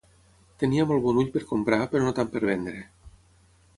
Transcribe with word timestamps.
Tenia 0.61 0.85
molt 0.93 1.03
bon 1.03 1.19
ull 1.23 1.29
per 1.35 1.43
comprar 1.51 1.79
però 1.93 2.07
no 2.07 2.15
tant 2.21 2.33
per 2.33 2.43
vendre. 2.53 2.83